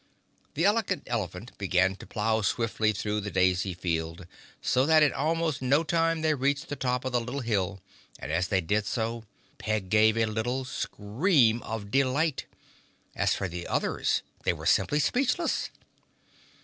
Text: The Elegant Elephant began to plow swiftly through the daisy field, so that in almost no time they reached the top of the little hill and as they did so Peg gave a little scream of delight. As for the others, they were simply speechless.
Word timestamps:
The 0.55 0.65
Elegant 0.65 1.03
Elephant 1.05 1.55
began 1.59 1.95
to 1.97 2.07
plow 2.07 2.41
swiftly 2.41 2.91
through 2.91 3.21
the 3.21 3.29
daisy 3.29 3.75
field, 3.75 4.25
so 4.59 4.83
that 4.87 5.03
in 5.03 5.13
almost 5.13 5.61
no 5.61 5.83
time 5.83 6.23
they 6.23 6.33
reached 6.33 6.69
the 6.69 6.75
top 6.75 7.05
of 7.05 7.11
the 7.11 7.21
little 7.21 7.41
hill 7.41 7.81
and 8.17 8.31
as 8.31 8.47
they 8.47 8.61
did 8.61 8.87
so 8.87 9.25
Peg 9.59 9.89
gave 9.89 10.17
a 10.17 10.25
little 10.25 10.65
scream 10.65 11.61
of 11.61 11.91
delight. 11.91 12.47
As 13.15 13.35
for 13.35 13.47
the 13.47 13.67
others, 13.67 14.23
they 14.43 14.53
were 14.53 14.65
simply 14.65 14.99
speechless. 14.99 15.69